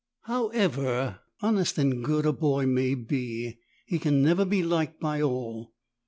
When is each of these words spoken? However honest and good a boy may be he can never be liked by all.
However 0.23 1.19
honest 1.43 1.77
and 1.77 2.03
good 2.03 2.25
a 2.25 2.33
boy 2.33 2.65
may 2.65 2.95
be 2.95 3.59
he 3.85 3.99
can 3.99 4.23
never 4.23 4.45
be 4.45 4.63
liked 4.63 4.99
by 4.99 5.21
all. 5.21 5.75